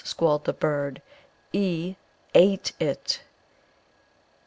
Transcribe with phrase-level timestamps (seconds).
[0.03, 0.99] squalled the bird.
[1.53, 1.95] "'E'
[2.33, 3.21] ate it...."